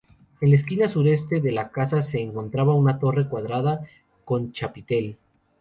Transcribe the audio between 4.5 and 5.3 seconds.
chapitel.